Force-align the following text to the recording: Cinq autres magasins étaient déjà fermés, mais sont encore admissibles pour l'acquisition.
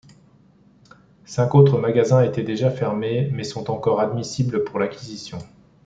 Cinq 1.25 1.53
autres 1.53 1.77
magasins 1.77 2.23
étaient 2.23 2.41
déjà 2.41 2.71
fermés, 2.71 3.29
mais 3.33 3.43
sont 3.43 3.69
encore 3.69 3.99
admissibles 3.99 4.63
pour 4.63 4.79
l'acquisition. 4.79 5.37